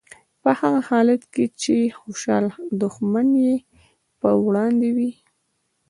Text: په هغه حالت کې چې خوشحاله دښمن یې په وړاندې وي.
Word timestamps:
په 0.41 0.49
هغه 0.59 0.79
حالت 0.89 1.21
کې 1.33 1.45
چې 1.61 1.75
خوشحاله 1.99 2.51
دښمن 2.81 3.27
یې 3.45 3.55
په 4.19 4.29
وړاندې 4.45 4.89
وي. 4.97 5.11